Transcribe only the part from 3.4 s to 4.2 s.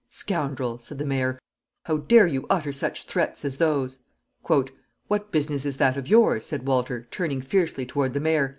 as those?"